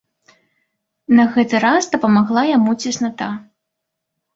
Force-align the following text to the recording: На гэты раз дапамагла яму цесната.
На 1.21 1.27
гэты 1.37 1.55
раз 1.67 1.83
дапамагла 1.95 2.49
яму 2.57 2.71
цесната. 2.83 3.33